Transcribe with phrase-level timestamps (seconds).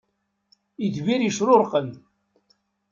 [0.85, 1.89] Itbir yecrurqen.